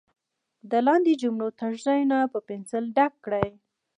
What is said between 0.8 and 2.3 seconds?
لاندې جملو تش ځایونه